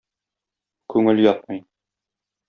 [0.93, 1.61] Күңел ятмый.